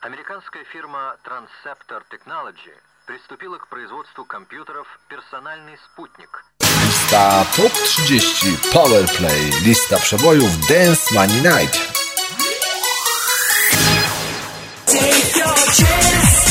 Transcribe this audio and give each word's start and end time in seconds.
Американская 0.00 0.64
фирма 0.64 1.16
Transceptor 1.24 2.02
Technology 2.10 2.72
приступила 3.06 3.58
к 3.58 3.68
производству 3.68 4.24
компьютеров 4.24 4.86
«Персональный 5.08 5.76
спутник». 5.84 6.44
Lista 6.60 7.44
Top 7.56 7.72
30 8.06 8.72
Powerplay. 8.72 9.50
Lista 9.62 9.98
przebojów 9.98 10.50
Dance 10.68 11.14
Money 11.14 11.42
Night. 11.42 11.74
Take 14.86 15.38
your 15.38 15.56
chance. 15.76 16.48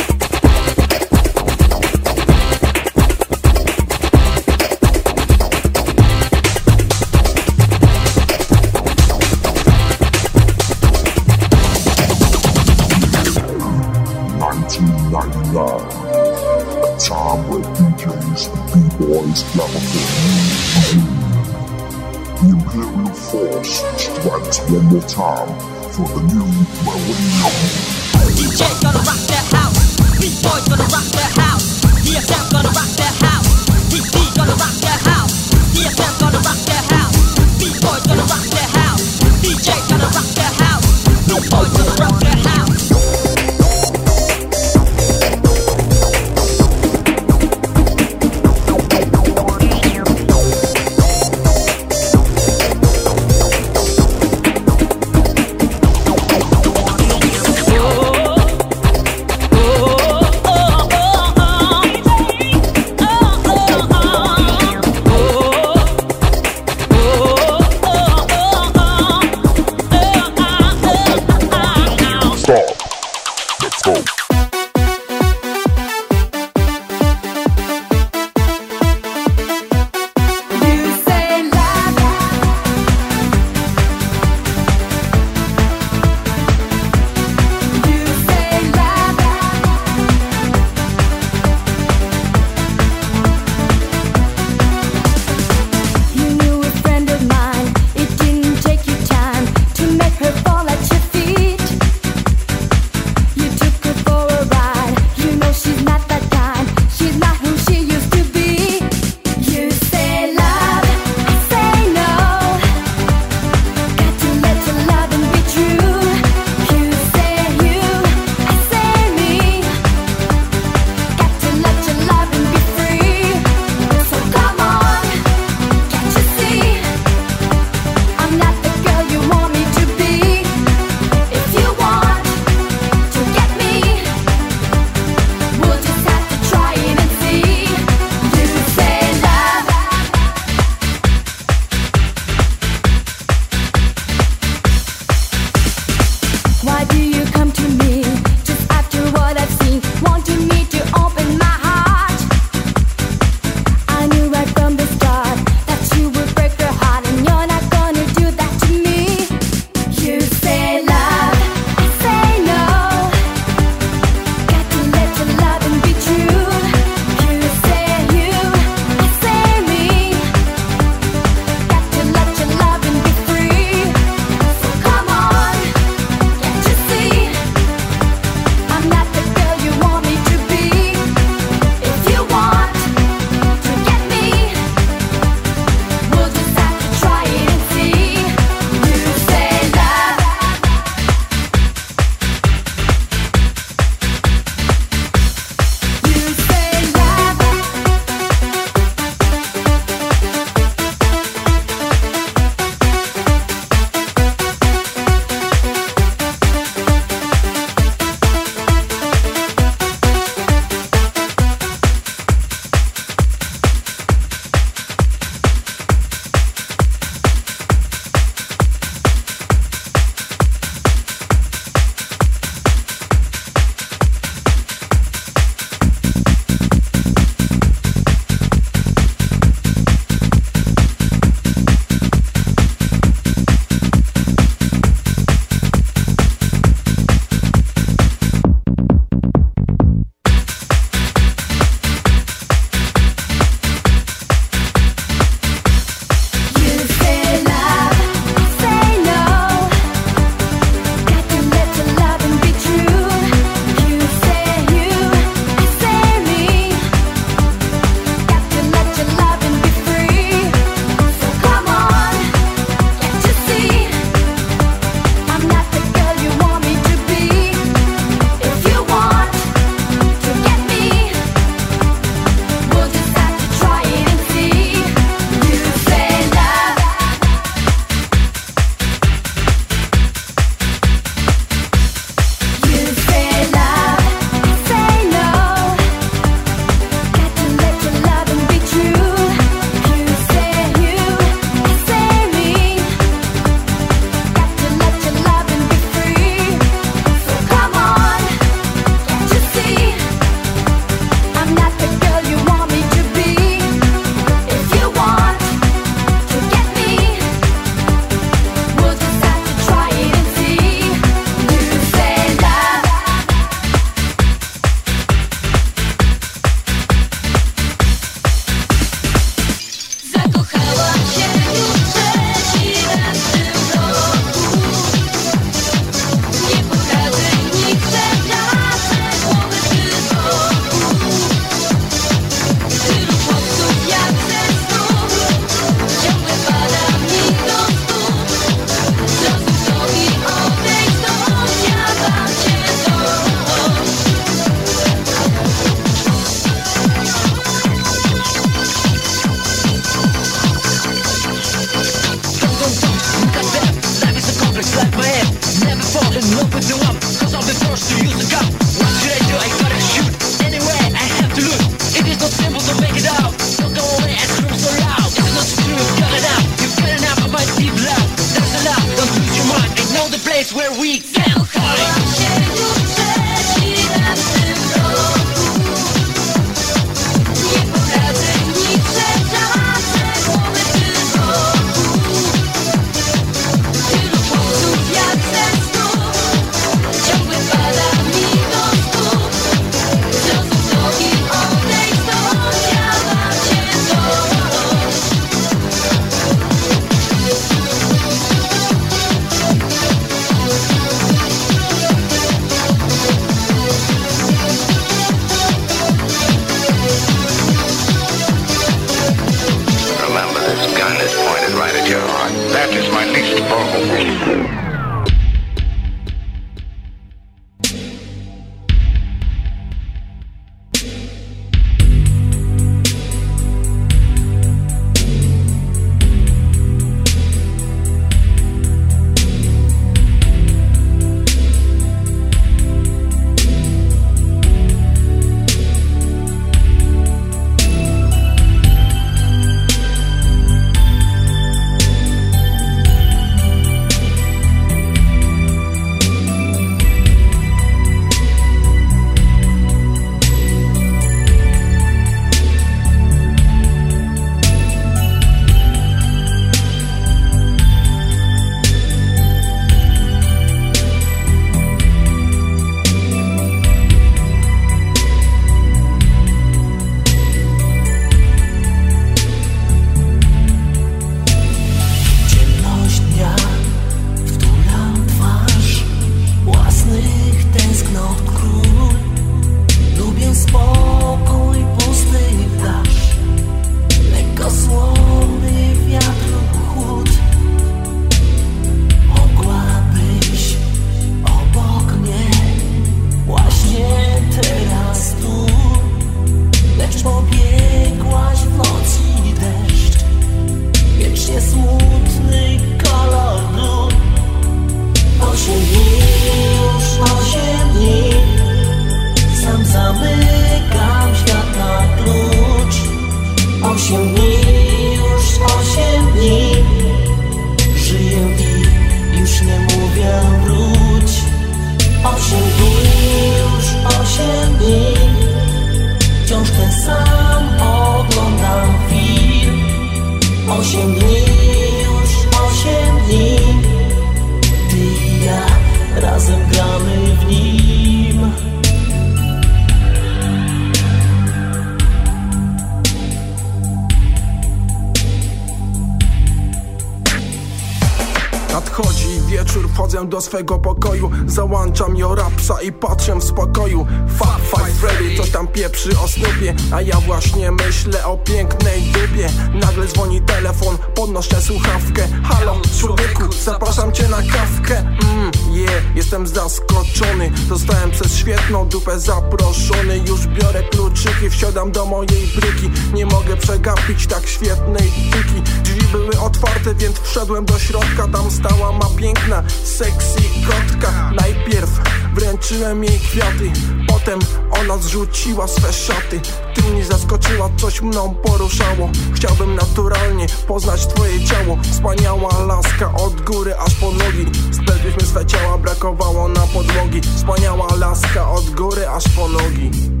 Nadchodzi 548.51 549.21
wieczór, 549.27 549.69
wchodzę 549.73 550.05
do 550.05 550.21
swego 550.21 550.59
pokoju 550.59 551.11
Załączam 551.27 551.97
jo 551.97 552.15
rapsa 552.15 552.61
i 552.61 552.71
patrzę 552.71 553.15
w 553.15 553.23
spokoju. 553.23 553.85
Fat 554.17 554.41
Five 554.41 554.79
Freddy 554.79 555.17
coś 555.17 555.29
tam 555.29 555.47
pieprzy 555.47 555.89
o 556.03 556.07
snupie 556.07 556.55
A 556.71 556.81
ja 556.81 556.99
właśnie 556.99 557.51
myślę 557.51 558.05
o 558.05 558.17
pięknej 558.17 558.81
dupie. 558.81 559.29
Nagle 559.53 559.87
dzwoni 559.87 560.21
telefon, 560.21 560.77
podnoszę 560.95 561.41
słuchawkę. 561.41 562.07
Halo, 562.23 562.61
człowieku, 562.79 563.23
zapraszam 563.43 563.91
cię 563.91 564.07
na 564.07 564.17
kawkę. 564.17 564.81
Mmm, 564.81 565.31
yeah, 565.53 565.95
jestem 565.95 566.27
zaskoczony 566.27 567.31
Zostałem 567.49 567.91
przez 567.91 568.15
świetną 568.15 568.67
dupę 568.67 568.99
zaproszony. 568.99 569.97
Już 569.97 570.27
biorę 570.27 570.63
kluczyki, 570.63 571.29
wsiadam 571.29 571.71
do 571.71 571.85
mojej 571.85 572.27
bryki. 572.35 572.69
Nie 572.93 573.05
mogę 573.05 573.37
przegapić 573.37 574.07
tak 574.07 574.27
świetnej 574.27 574.91
tyki 575.11 575.41
Drzwi 575.63 575.87
były 575.91 576.19
otwarte, 576.19 576.75
więc 576.75 576.99
wszedłem 576.99 577.45
do 577.45 577.59
środka 577.59 578.07
Tam 578.07 578.31
stała 578.41 578.71
ma 578.71 578.85
piękna, 578.97 579.43
sexy 579.63 580.21
kotka. 580.47 581.11
Najpierw 581.15 581.69
wręczyłem 582.13 582.83
jej 582.83 582.99
kwiaty 582.99 583.51
Potem 583.87 584.19
ona 584.61 584.77
zrzuciła 584.77 585.47
swe 585.47 585.73
szaty. 585.73 586.21
Ty 586.53 586.61
mnie 586.61 586.85
zaskoczyła, 586.85 587.49
coś 587.57 587.81
mną 587.81 588.15
poruszało. 588.23 588.89
Chciałbym 589.15 589.55
naturalnie 589.55 590.25
poznać 590.47 590.87
twoje 590.87 591.25
ciało. 591.25 591.57
Wspaniała 591.71 592.39
laska 592.45 592.93
od 592.93 593.21
góry 593.21 593.55
aż 593.57 593.75
po 593.75 593.91
nogi. 593.91 594.25
Splegliśmy 594.51 595.01
swe 595.01 595.25
ciała, 595.25 595.57
brakowało 595.57 596.27
na 596.27 596.41
podłogi. 596.41 597.01
Wspaniała 597.15 597.67
laska 597.75 598.31
od 598.31 598.49
góry 598.49 598.89
aż 598.89 599.03
po 599.15 599.27
nogi 599.27 600.00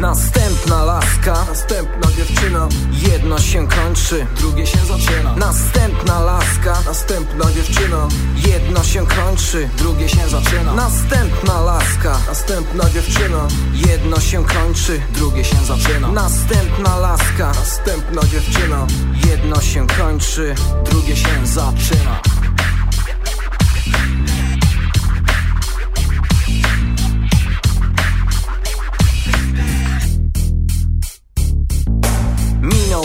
Następna 0.00 0.84
laska, 0.84 1.44
Następna 1.48 2.12
dziewczyna, 2.16 2.68
jedno 2.92 3.38
się 3.38 3.68
kończy, 3.68 4.26
drugie 4.36 4.66
się 4.66 4.78
zaczyna. 4.78 5.36
Następna 5.36 6.20
laska, 6.20 6.76
Następna 6.86 7.44
dziewczyna, 7.52 8.08
jedno 8.46 8.84
się 8.84 9.06
kończy, 9.06 9.68
drugie 9.78 10.08
się 10.08 10.28
zaczyna. 10.28 10.74
Następna 10.74 11.60
laska, 11.60 12.18
Następna 12.28 12.90
dziewczyna, 12.90 13.48
jedno 13.88 14.20
się 14.20 14.44
kończy, 14.44 15.00
drugie 15.14 15.44
się 15.44 15.56
zaczyna. 15.56 16.08
Następna 16.08 16.96
laska, 16.96 17.46
Następna 17.46 18.22
dziewczyna, 18.22 18.86
jedno 19.30 19.60
się 19.60 19.86
kończy, 19.86 20.54
drugie 20.90 21.16
się 21.16 21.46
zaczyna 21.46 22.39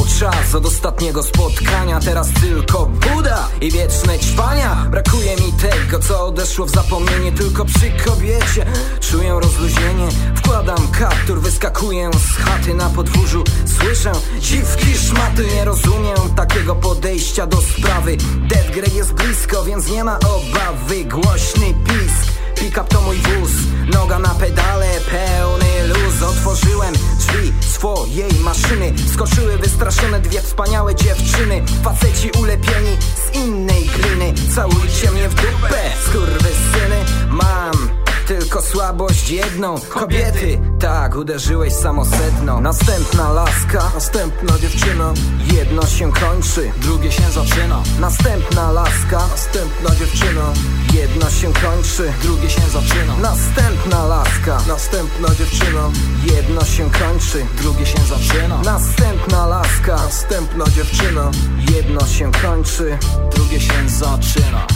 czas 0.06 0.56
od 0.56 0.66
ostatniego 0.66 1.24
spotkania 1.24 2.00
Teraz 2.00 2.28
tylko 2.42 2.86
Buda 2.86 3.50
i 3.62 3.72
wieczne 3.72 4.20
ćwania 4.20 4.88
Brakuje 4.92 5.36
mi 5.36 5.54
tego, 5.54 6.00
co 6.00 6.26
odeszło 6.26 6.66
w 6.66 6.70
zapomnienie 6.70 7.32
Tylko 7.32 7.66
przy 7.66 7.92
kobiecie 8.06 8.66
czuję 9.00 9.30
rozluźnienie. 9.30 10.08
Wkładam 10.36 10.88
kaptur, 11.00 11.42
wyskakuję 11.42 12.12
z 12.14 12.38
chaty 12.38 12.74
na 12.74 12.90
podwórzu 12.90 13.44
Słyszę 13.80 14.12
dziwki 14.40 14.98
szmaty 14.98 15.46
Nie 15.56 15.66
rozumiem 15.66 16.36
takiego 16.36 16.76
podejścia 16.76 17.48
do 17.48 17.58
sprawy. 17.62 18.18
Dead 18.50 18.72
Grey 18.72 18.96
jest 18.96 19.14
blisko, 19.14 19.64
więc 19.64 19.90
nie 19.90 20.04
ma 20.04 20.20
obawy 20.20 21.06
Głośny 21.06 21.74
pisk 21.74 22.45
Pick-up 22.66 22.90
to 22.90 23.02
mój 23.02 23.18
wóz, 23.18 23.52
noga 23.94 24.20
na 24.20 24.30
pedale, 24.30 24.88
pełny 25.12 25.88
luz. 25.88 26.24
Otworzyłem 26.24 26.94
drzwi 26.94 27.54
swojej 27.62 28.34
maszyny 28.44 28.94
Skoczyły 29.14 29.58
wystraszone 29.58 30.20
dwie 30.20 30.42
wspaniałe 30.42 30.96
dziewczyny. 30.96 31.64
Faceci 31.84 32.32
ulepieni 32.40 32.98
z 33.16 33.36
innej 33.36 33.86
gliny 33.86 34.34
Całujcie 34.56 35.12
mnie 35.12 35.30
w 35.30 35.36
dupę, 35.36 35.82
skurwysyny 36.06 37.06
Mam 37.30 38.05
tylko 38.28 38.62
słabość 38.62 39.30
jedną. 39.30 39.76
Kobiety, 39.90 40.60
tak, 40.80 41.16
uderzyłeś 41.16 41.74
samosedno. 41.74 42.62
Następna 42.62 43.32
laska, 43.32 43.92
Następna 43.94 44.60
dziewczyna, 44.60 45.14
jedno 45.54 45.86
się 45.86 46.12
kończy 46.14 46.72
drugie 46.82 47.12
się 47.12 47.32
zaczyna. 47.32 47.84
Następna 48.00 48.72
laska, 48.72 49.18
Następna 49.18 49.96
dziewczyna, 49.96 50.54
jedno 50.94 51.30
się 51.30 51.54
kończy 51.54 52.14
drugie 52.22 52.50
się 52.50 52.62
zaczyna. 52.62 53.18
Następna 53.22 54.06
laska, 54.06 54.58
Następna 54.68 55.28
dziewczyna, 55.36 55.90
jedno 56.36 56.66
się 56.66 56.90
kończy 56.92 57.46
drugie 57.62 57.86
się 57.86 58.00
zaczyna. 58.00 58.62
Następna 58.62 59.48
laska, 59.48 59.96
Następna 59.96 60.66
dziewczyna, 60.66 61.32
jedno 61.76 62.08
się 62.08 62.32
kończy 62.32 62.98
drugie 63.36 63.60
się 63.62 63.90
zaczyna 63.90 64.68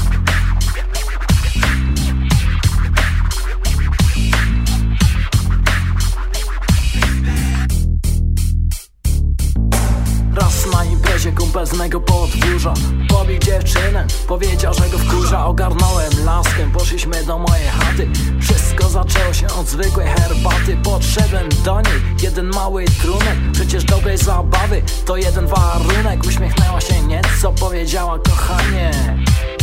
Raz 10.50 10.74
na 10.74 10.86
imprezie 10.86 11.32
kumpel 11.32 11.68
z 11.68 11.74
mego 11.74 12.02
podwórza. 12.02 12.74
Pobił 13.10 13.40
dziewczynę, 13.40 14.08
powiedział, 14.28 14.74
że 14.74 14.90
go 14.90 14.98
wkurza. 14.98 15.46
Ogarnąłem 15.46 16.12
laskę, 16.26 16.70
poszliśmy 16.74 17.24
do 17.24 17.38
mojej 17.38 17.68
chaty. 17.68 18.10
Wszystko 18.42 18.90
zaczęło 18.90 19.34
się 19.34 19.48
od 19.48 19.68
zwykłej 19.68 20.08
herbaty. 20.08 20.78
Podszedłem 20.84 21.50
do 21.66 21.82
niej, 21.82 22.02
jeden 22.24 22.46
mały 22.46 22.86
trunek. 22.86 23.38
Przecież 23.54 23.84
dobrej 23.84 24.18
zabawy 24.18 24.82
to 25.06 25.18
jeden 25.18 25.48
warunek. 25.48 26.24
Uśmiechnęła 26.28 26.82
się 26.82 27.02
nieco, 27.02 27.52
powiedziała 27.52 28.20
kochanie 28.20 28.92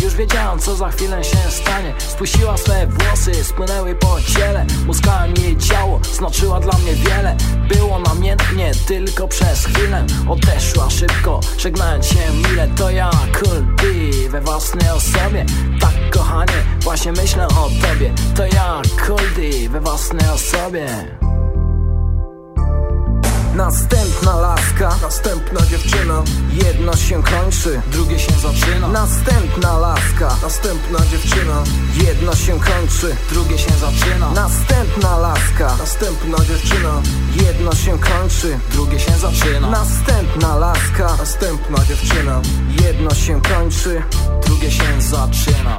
już 0.03 0.15
wiedziałam 0.15 0.59
co 0.59 0.77
za 0.77 0.89
chwilę 0.89 1.25
się 1.25 1.37
stanie. 1.51 1.95
Spuściła 1.99 2.57
swe 2.57 2.87
włosy, 2.87 3.45
spłynęły 3.45 3.95
po 3.95 4.17
ciele. 4.21 4.67
Muskałem 4.87 5.35
jej 5.37 5.57
ciało, 5.57 6.01
znaczyła 6.13 6.61
dla 6.61 6.79
mnie 6.79 6.95
wiele. 6.95 7.37
Było 7.69 7.99
namiętnie, 7.99 8.73
tylko 8.87 9.29
przez 9.29 9.67
chwilę. 9.67 10.07
Odeszła 10.29 10.91
szybko, 10.91 11.41
żegnając 11.59 12.07
się 12.07 12.33
mile. 12.49 12.69
To 12.69 12.91
ja, 12.91 13.11
Cool 13.11 13.77
D, 13.77 13.85
we 14.29 14.41
własnej 14.41 14.91
osobie. 14.91 15.47
Tak 15.81 16.11
kochanie, 16.11 16.65
właśnie 16.81 17.13
myślę 17.13 17.49
o 17.49 17.71
tobie. 17.83 18.13
To 18.37 18.47
ja, 18.47 18.83
Cool 19.07 19.35
D, 19.37 19.69
we 19.69 19.81
własnej 19.81 20.31
osobie 20.31 21.26
Następna 23.57 24.37
laska, 24.37 24.97
Następna 25.03 25.61
dziewczyna, 25.61 26.23
jedno 26.53 26.97
się 26.97 27.23
kończy 27.23 27.83
drugie 27.93 28.19
się 28.19 28.33
zaczyna. 28.33 28.89
Następna 28.89 29.79
laska, 29.79 30.37
Następna 30.43 30.99
dziewczyna, 31.11 31.65
jedno 32.07 32.35
się 32.35 32.61
kończy 32.61 33.17
drugie 33.31 33.59
się 33.59 33.71
zaczyna. 33.71 34.31
Następna 34.31 35.19
laska, 35.19 35.77
Następna 35.79 36.39
dziewczyna, 36.45 37.03
jedno 37.47 37.75
się 37.75 37.99
kończy 37.99 38.59
drugie 38.73 39.01
się 39.01 39.13
zaczyna. 39.13 39.71
Następna 39.71 40.57
laska, 40.57 41.17
Następna 41.19 41.85
dziewczyna, 41.85 42.41
jedno 42.83 43.15
się 43.15 43.43
kończy 43.43 44.03
drugie 44.47 44.71
się 44.71 45.01
zaczyna 45.01 45.79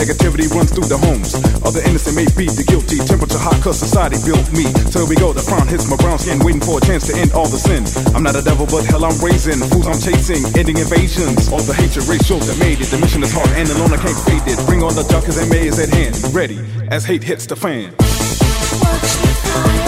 negativity 0.00 0.48
runs 0.48 0.72
through 0.72 0.88
the 0.88 0.96
homes. 0.96 1.36
Other 1.60 1.84
innocent 1.84 2.16
may 2.16 2.24
be 2.32 2.48
the 2.48 2.64
guilty. 2.64 2.96
Temperature 3.04 3.36
hot 3.36 3.60
cause 3.60 3.76
society 3.76 4.16
built 4.24 4.48
me. 4.56 4.64
Till 4.88 5.04
we 5.04 5.14
go, 5.14 5.36
the 5.36 5.44
frown 5.44 5.68
hits 5.68 5.84
my 5.92 5.96
brown 6.00 6.18
skin, 6.18 6.40
waiting 6.40 6.64
for 6.64 6.80
a 6.80 6.82
chance 6.82 7.04
to 7.12 7.14
end 7.20 7.36
all 7.36 7.46
the 7.46 7.60
sin. 7.60 7.84
I'm 8.16 8.24
not 8.24 8.32
a 8.32 8.40
devil, 8.40 8.64
but 8.64 8.88
hell 8.88 9.04
I'm 9.04 9.16
raising. 9.20 9.60
Fools 9.68 9.84
I'm 9.84 10.00
chasing, 10.00 10.40
ending 10.56 10.80
invasions. 10.80 11.52
All 11.52 11.60
the 11.60 11.76
hatred, 11.76 12.08
racial 12.08 12.40
that 12.40 12.56
made 12.56 12.80
it. 12.80 12.88
The 12.88 12.96
mission 12.98 13.20
is 13.20 13.32
hard 13.32 13.52
and 13.52 13.68
alone 13.68 13.92
I 13.92 14.00
can't 14.00 14.16
fade 14.24 14.48
it. 14.48 14.56
Bring 14.64 14.80
on 14.82 14.96
the 14.96 15.04
junkers 15.04 15.36
and 15.36 15.52
May 15.52 15.68
is 15.68 15.76
at 15.76 15.92
hand. 15.92 16.16
Ready 16.32 16.64
as 16.88 17.04
hate 17.04 17.22
hits 17.22 17.44
the 17.44 17.56
fan. 17.56 17.92
Watch 18.80 19.79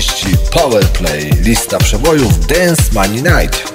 30 0.00 0.26
Powerplay. 0.52 1.30
Lista 1.40 1.78
przebojów 1.78 2.46
Dance 2.46 2.82
Money 2.92 3.22
Night. 3.22 3.73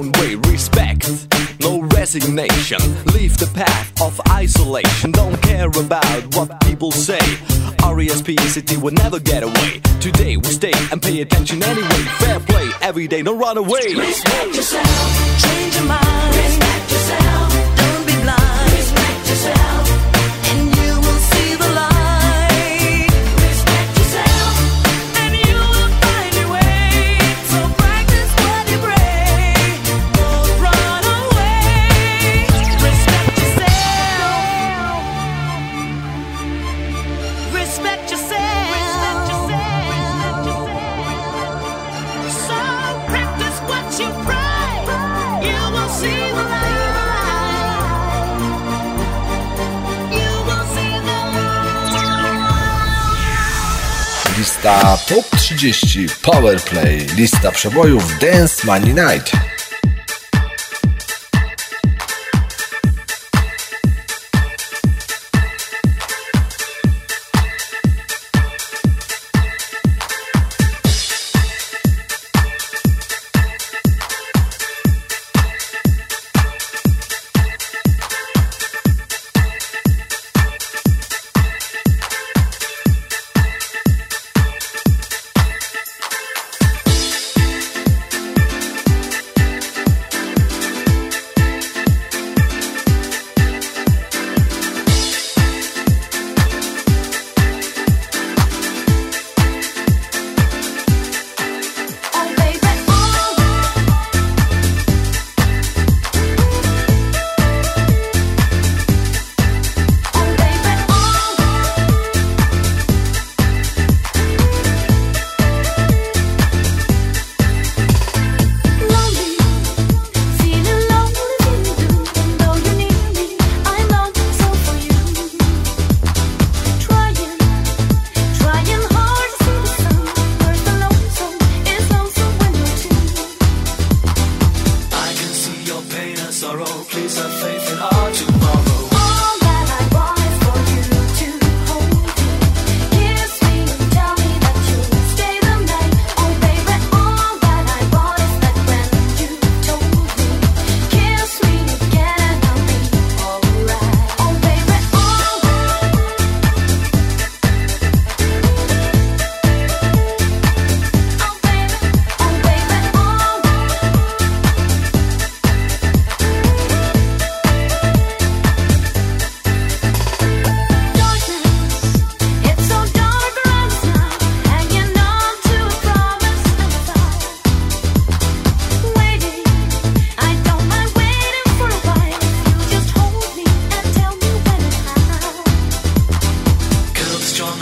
own 0.00 0.12
way. 0.12 0.34
Respect, 0.50 1.08
no 1.60 1.82
resignation. 1.94 2.80
Leave 3.14 3.36
the 3.38 3.50
path 3.54 4.00
of 4.00 4.20
isolation. 4.30 5.12
Don't 5.12 5.40
care 5.42 5.68
about 5.68 6.34
what 6.36 6.60
people 6.60 6.90
say. 6.90 7.20
R-E-S-P-E-C-T 7.84 8.76
will 8.78 8.92
never 8.92 9.18
get 9.18 9.42
away. 9.42 9.80
Today 10.00 10.36
we 10.36 10.44
stay 10.44 10.72
and 10.90 11.02
pay 11.02 11.20
attention 11.20 11.62
anyway. 11.62 12.02
Fair 12.18 12.40
play 12.40 12.68
every 12.80 13.08
day, 13.08 13.22
don't 13.22 13.38
run 13.38 13.58
away. 13.58 13.94
Respect 13.94 14.54
yourself, 14.54 15.40
change 15.44 15.74
your 15.76 15.84
mind. 15.84 16.36
Respect 16.36 16.92
yourself, 16.92 17.76
don't 17.76 18.06
be 18.06 18.14
blind. 18.22 18.72
Respect 18.72 19.28
yourself. 19.28 19.99
lista 54.62 54.98
top 55.08 55.36
30 55.36 56.06
Powerplay, 56.22 57.06
lista 57.16 57.52
przebojów 57.52 58.18
Dance 58.18 58.66
Money 58.66 58.94
Night. 58.94 59.59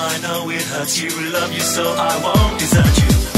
I 0.00 0.18
know 0.20 0.48
it 0.50 0.62
hurts 0.62 1.00
you. 1.00 1.10
Love 1.32 1.52
you 1.52 1.60
so 1.60 1.82
I 1.82 2.22
won't 2.22 2.58
desert 2.60 2.98
you. 3.02 3.37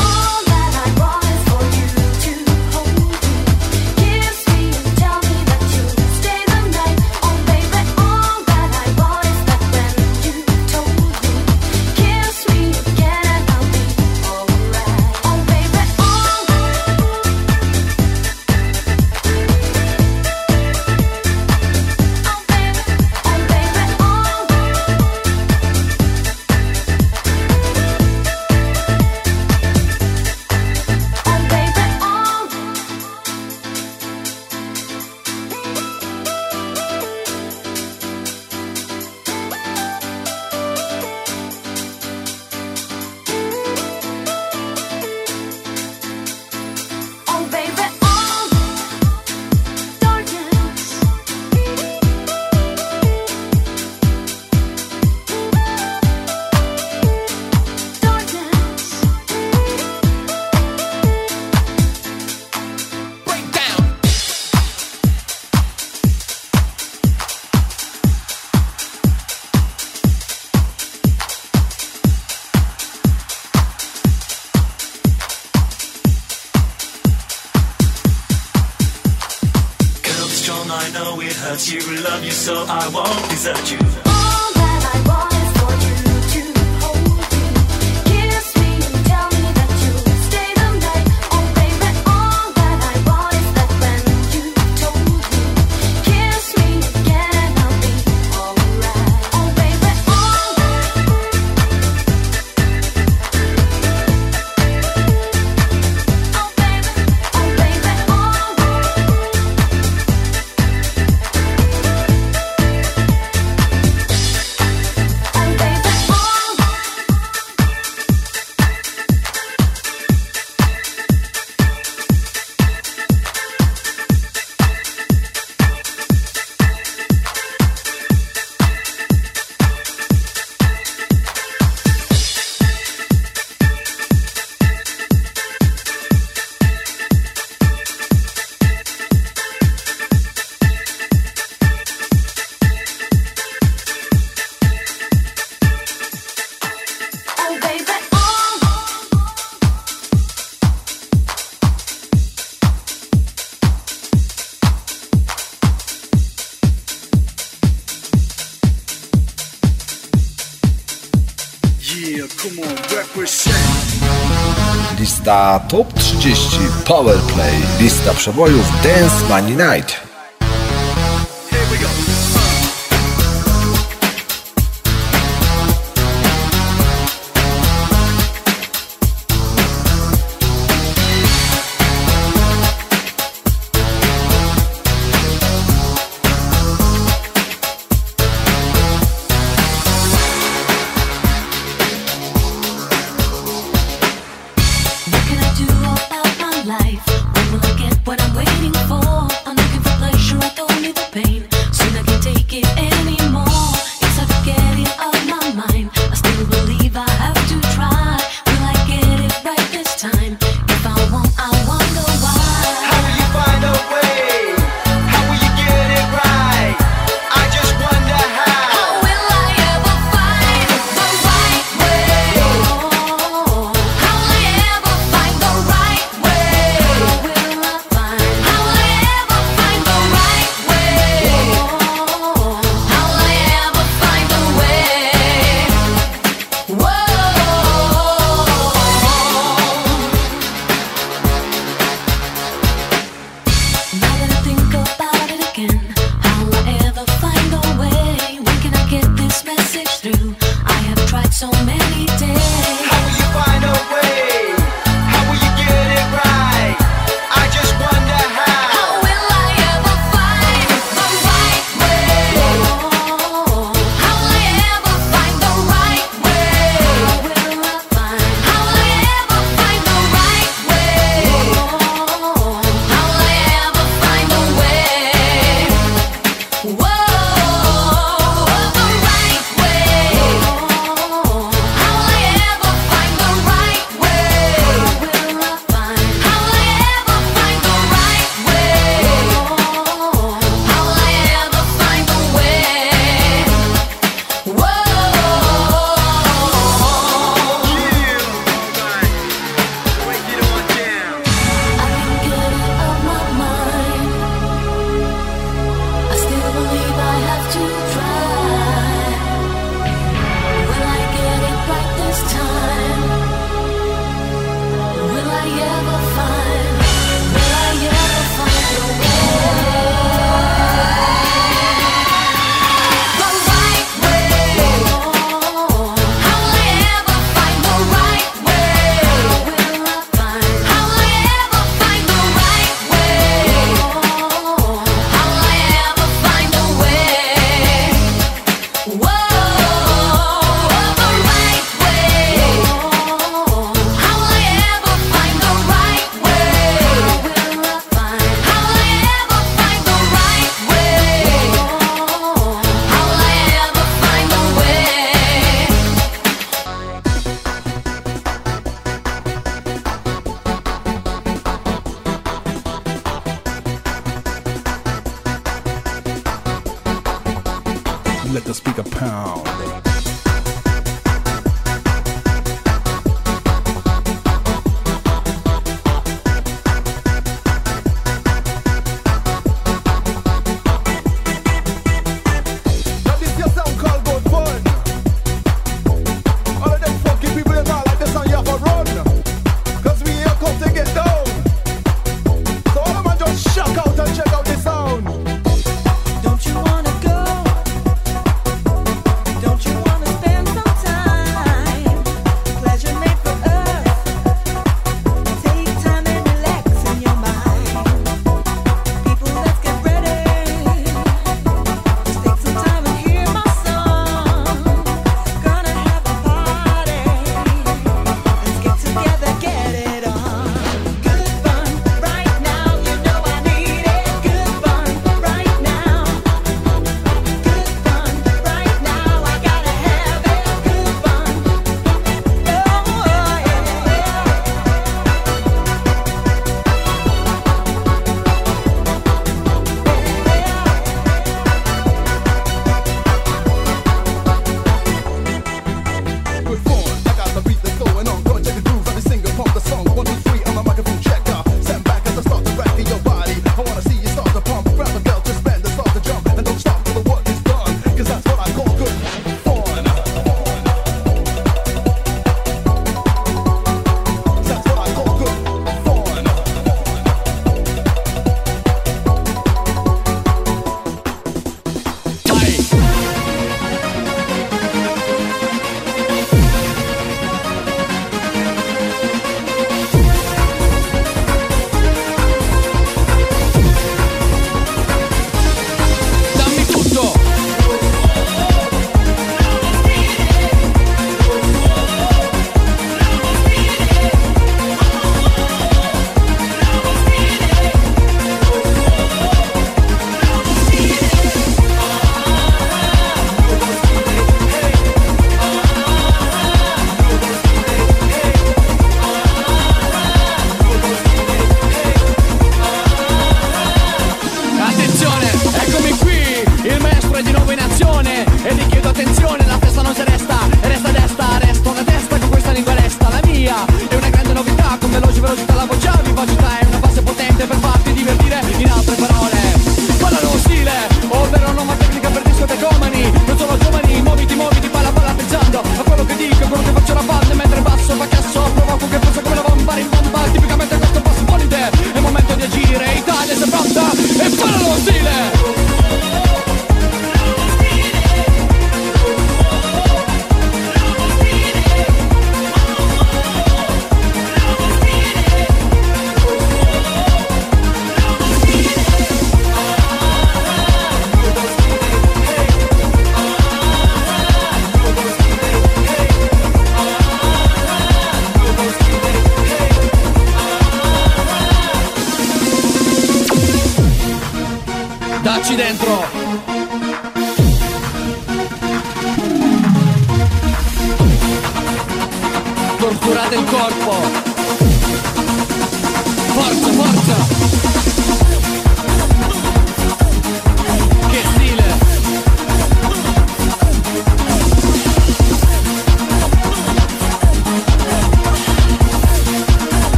Top 165.58 165.92
30 165.94 166.58
Powerplay. 166.86 167.54
Lista 167.80 168.14
przebojów 168.14 168.82
Dance 168.82 169.28
Money 169.28 169.56
Night. 169.56 169.99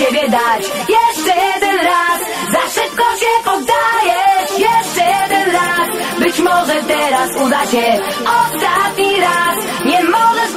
siebie 0.00 0.28
dać. 0.28 0.62
Jeszcze 0.96 1.32
jeden 1.46 1.76
raz, 1.90 2.20
za 2.52 2.80
szybko 2.80 3.04
się 3.20 3.32
poddajesz. 3.44 4.50
Jeszcze 4.68 5.02
jeden 5.16 5.50
raz, 5.52 5.88
być 6.18 6.38
może 6.38 6.74
teraz 6.82 7.30
uda 7.46 7.66
się. 7.66 8.00
Ostatni 8.42 9.20
raz, 9.20 9.56
nie 9.84 10.04
możesz 10.04 10.49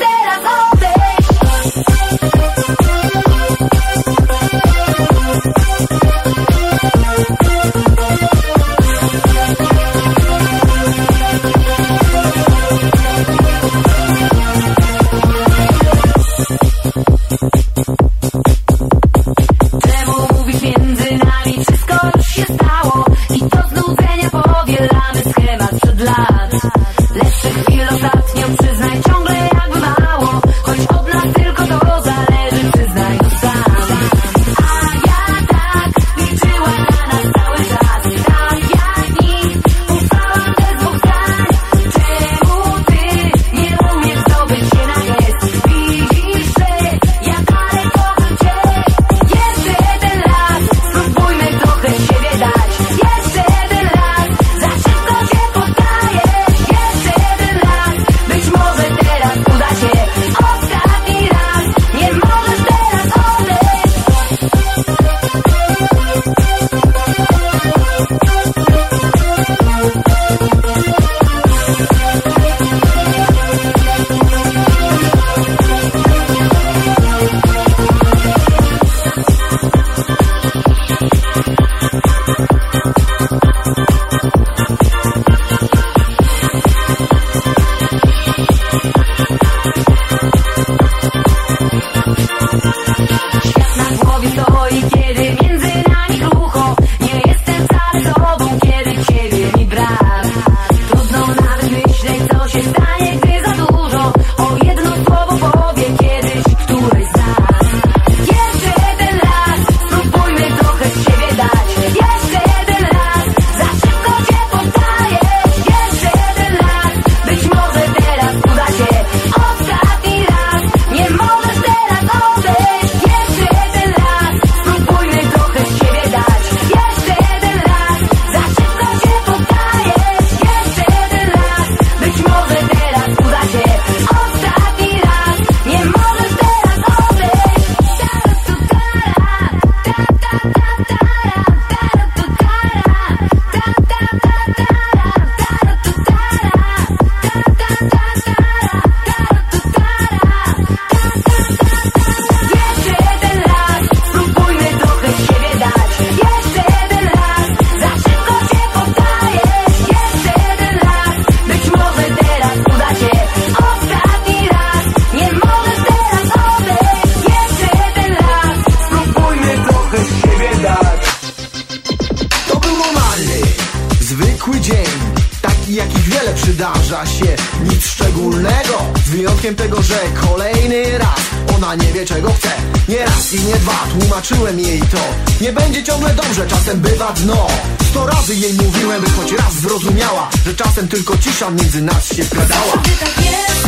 ale 176.23 176.33
przydarza 176.33 177.05
się 177.05 177.35
nic 177.63 177.85
szczególnego. 177.85 178.93
Z 179.05 179.09
wyjątkiem 179.09 179.55
tego, 179.55 179.81
że 179.81 179.99
kolejny 180.27 180.97
raz 180.97 181.19
ona 181.55 181.75
nie 181.75 181.93
wie 181.93 182.05
czego 182.05 182.33
chce. 182.33 182.49
Nie 182.89 183.05
raz 183.05 183.33
i 183.33 183.43
nie 183.43 183.55
dwa, 183.55 183.87
tłumaczyłem 183.99 184.59
jej 184.59 184.81
to. 184.81 184.97
Nie 185.41 185.53
będzie 185.53 185.83
ciągle 185.83 186.13
dobrze, 186.13 186.47
czasem 186.47 186.79
bywa 186.79 187.13
dno. 187.13 187.47
Sto 187.89 188.07
razy 188.07 188.35
jej 188.35 188.53
mówiłem, 188.53 189.01
by 189.01 189.09
choć 189.09 189.31
raz 189.31 189.53
zrozumiała 189.53 190.29
Że 190.45 190.55
czasem 190.55 190.87
tylko 190.87 191.17
cisza 191.17 191.49
między 191.49 191.81
nas 191.81 192.13
się 192.13 192.25
pradała 192.25 192.71
Sobie 192.71 192.91
tak 192.99 193.25
jest, 193.25 193.67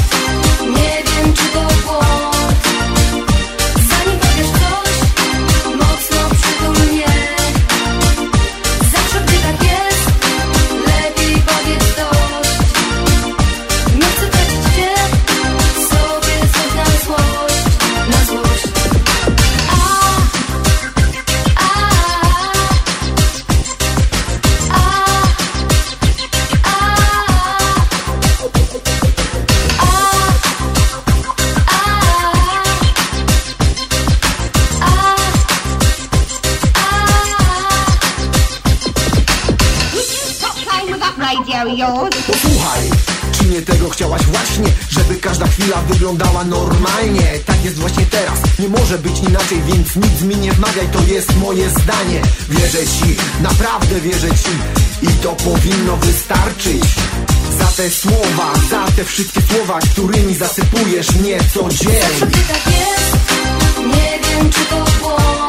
nie 0.61 1.03
wiem 1.03 1.33
czy 1.33 1.43
to 1.43 1.67
było 1.81 2.34
chwila 45.55 45.81
wyglądała 45.81 46.43
normalnie. 46.43 47.39
Tak 47.45 47.65
jest 47.65 47.77
właśnie 47.77 48.05
teraz, 48.05 48.39
nie 48.59 48.69
może 48.69 48.97
być 48.97 49.19
inaczej 49.19 49.61
Więc 49.67 49.95
nic 49.95 50.21
mi 50.21 50.37
nie 50.37 50.51
wmawiaj, 50.51 50.87
to 50.87 50.99
jest 51.13 51.37
moje 51.37 51.69
zdanie. 51.69 52.21
Wierzę 52.49 52.85
ci, 52.85 53.15
naprawdę 53.41 54.01
wierzę 54.01 54.29
ci. 54.29 54.51
I 55.01 55.07
to 55.07 55.31
powinno 55.31 55.97
wystarczyć. 55.97 56.83
Za 57.59 57.65
te 57.65 57.89
słowa, 57.89 58.53
za 58.69 58.85
te 58.95 59.03
wszystkie 59.03 59.41
słowa 59.41 59.79
Którymi 59.79 60.35
zasypujesz 60.35 61.15
mnie 61.15 61.37
co? 61.53 61.63
Tak 61.63 62.73
nie 63.79 64.19
wiem 64.23 64.49
czy 64.49 64.65
to 64.65 64.85
było 64.99 65.44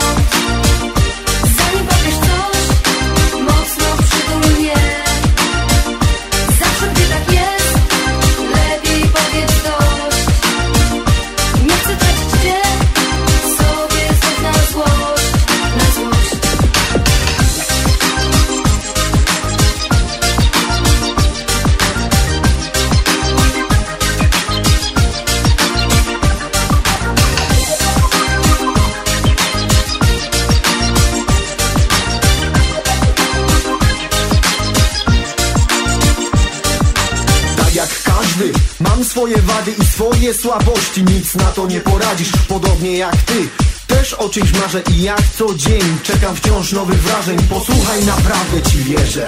Twoje 39.97 40.35
słabości, 40.35 41.03
nic 41.03 41.35
na 41.35 41.45
to 41.45 41.67
nie 41.67 41.81
poradzisz. 41.81 42.33
Podobnie 42.49 42.99
jak 42.99 43.17
ty 43.17 43.49
też 43.87 44.15
o 44.15 44.29
czymś 44.29 44.53
marzę 44.53 44.83
i 44.91 45.03
jak 45.03 45.23
co 45.39 45.55
dzień 45.55 45.99
Czekam 46.03 46.37
wciąż 46.37 46.73
nowych 46.73 47.03
wrażeń. 47.03 47.39
Posłuchaj, 47.39 48.05
naprawdę 48.05 48.63
ci 48.71 48.79
wierzę. 48.79 49.27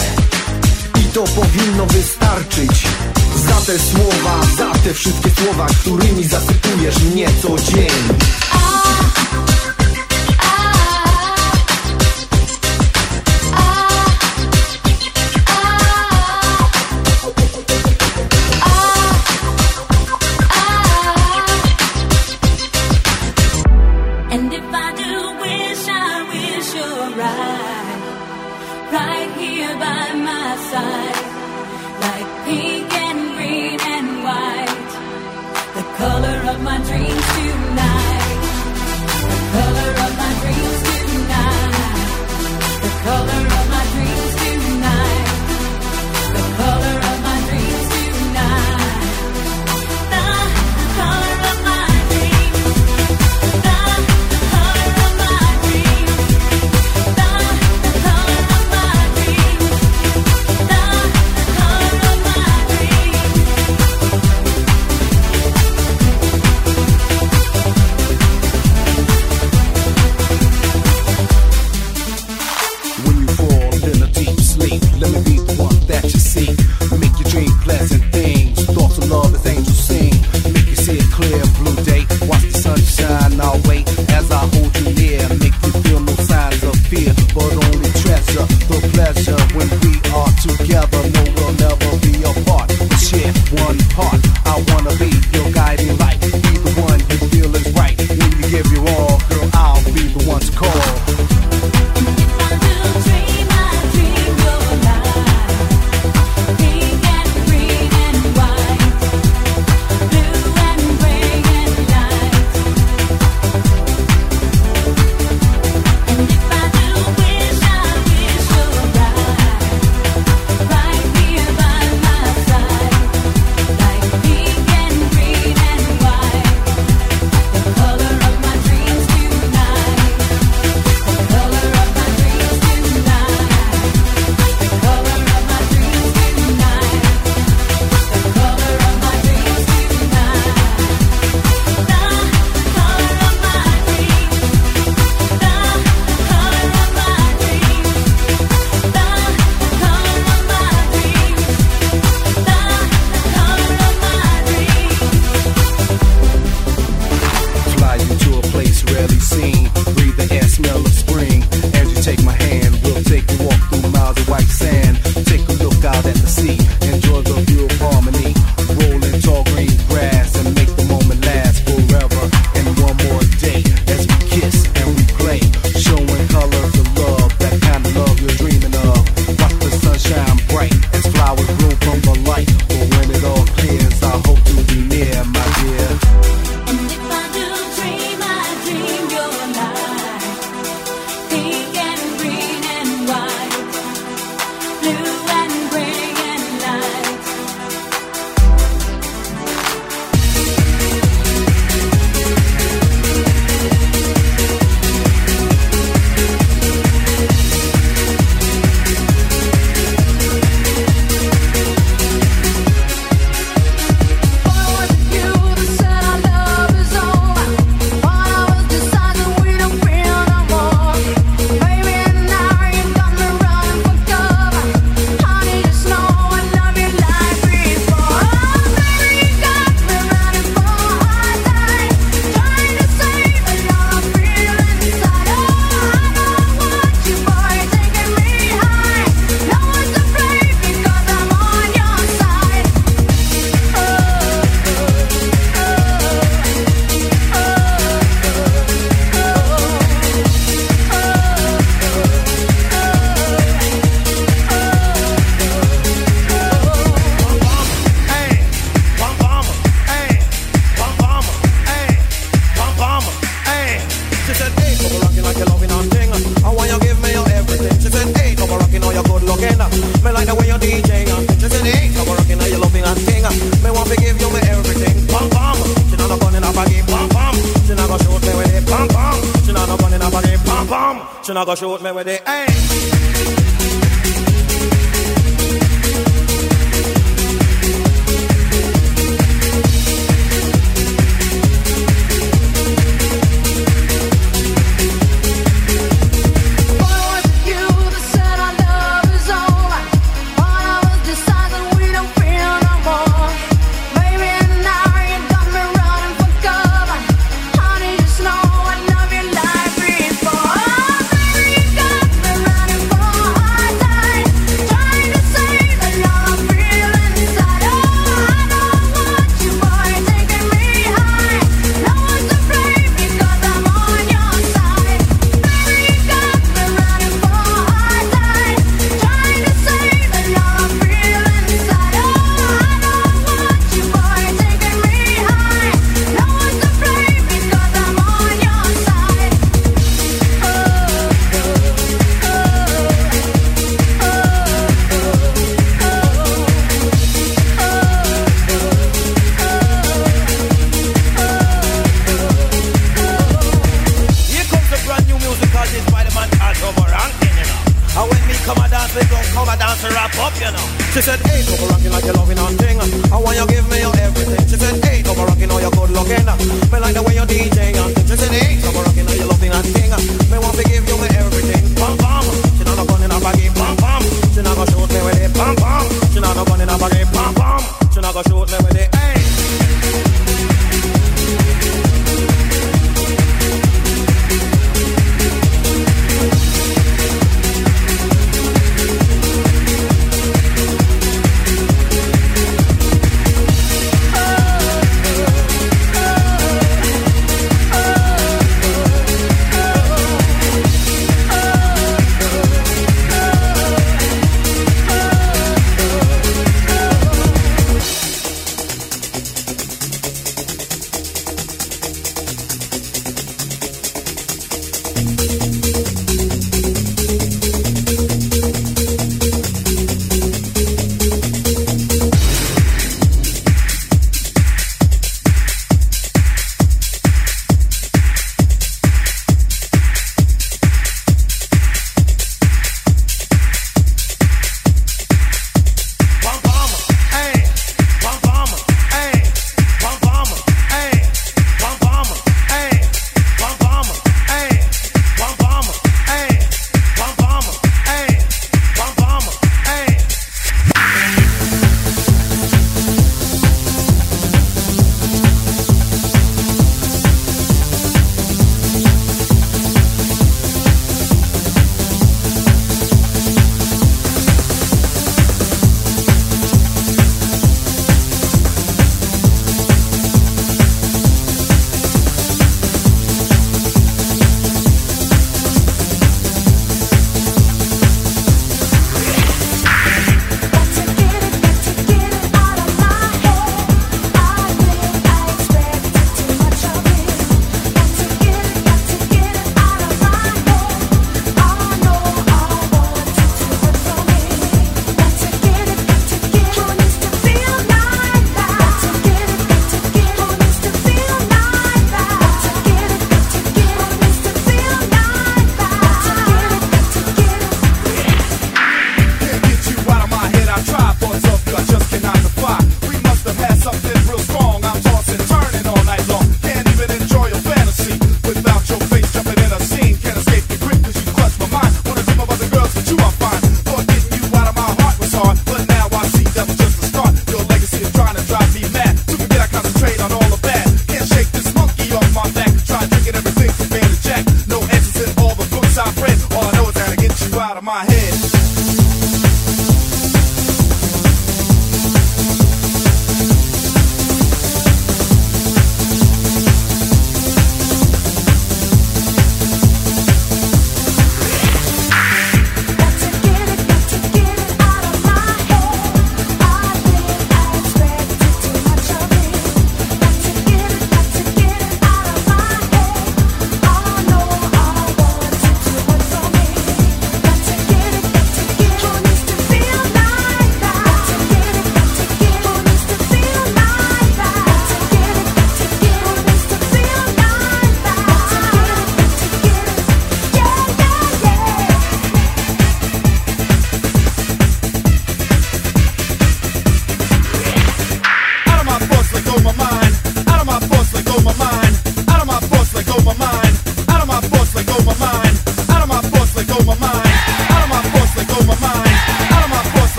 I 1.01 1.05
to 1.05 1.23
powinno 1.23 1.87
wystarczyć 1.87 2.85
Za 3.37 3.55
te 3.55 3.79
słowa, 3.79 4.41
za 4.59 4.71
te 4.79 4.95
wszystkie 4.95 5.31
słowa 5.31 5.66
Którymi 5.81 6.25
zasypujesz 6.25 6.99
mnie 6.99 7.29
co 7.43 7.73
dzień. 7.73 8.19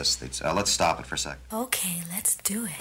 this. 0.00 0.42
Uh, 0.42 0.54
let's 0.54 0.70
stop 0.70 0.98
it 1.00 1.06
for 1.06 1.14
a 1.14 1.18
sec. 1.18 1.38
Okay, 1.52 2.02
let's 2.10 2.36
do 2.36 2.66
it. 2.66 2.76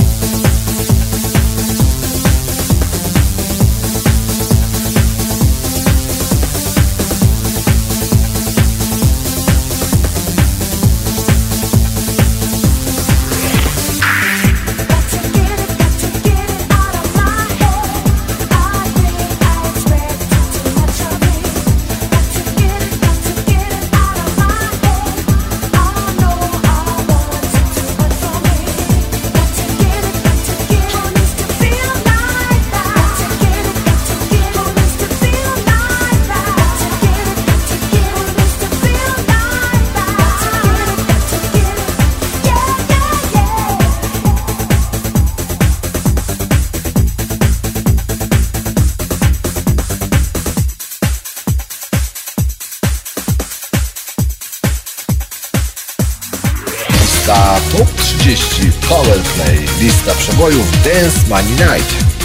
Lista 60.10 60.22
przebojów 60.22 60.72
Dance 60.84 61.28
Money 61.28 61.52
Night. 61.52 62.19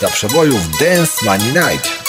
Lista 0.00 0.08
Top 0.08 0.14
30 0.14 0.28
Powerplay. 0.28 0.68
Lista 0.68 0.68
przebojów 0.68 0.68
Dance 0.78 1.24
Money 1.24 1.52
Night. 1.52 2.07